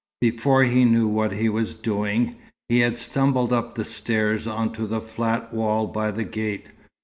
[0.19, 2.35] Before he knew what he was doing,
[2.69, 6.65] he had stumbled up the stairs on to the flat wall by the gate.